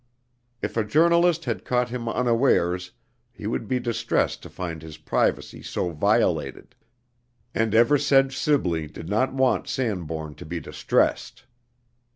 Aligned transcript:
If 0.63 0.77
a 0.77 0.83
journalist 0.83 1.45
had 1.45 1.63
caught 1.63 1.89
him 1.89 2.09
unawares, 2.09 2.89
he 3.31 3.45
would 3.45 3.67
be 3.67 3.79
distressed 3.79 4.41
to 4.41 4.49
find 4.49 4.81
his 4.81 4.97
privacy 4.97 5.61
so 5.61 5.91
violated; 5.91 6.73
and 7.53 7.71
Eversedge 7.75 8.35
Sibley 8.35 8.87
did 8.87 9.07
not 9.07 9.31
want 9.31 9.67
Sanbourne 9.67 10.33
to 10.37 10.43
be 10.47 10.59
distressed. 10.59 11.45